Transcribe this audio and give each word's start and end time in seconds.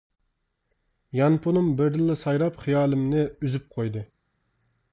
يانفونۇم 1.17 1.67
بىردىنلا 1.81 2.17
سايراپ 2.23 2.59
خىيالىمنى 2.63 3.25
ئۈزۈپ 3.29 3.69
قويدى. 3.77 4.05